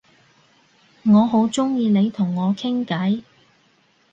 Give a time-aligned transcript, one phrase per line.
[1.03, 3.21] 我好鍾意你同我傾偈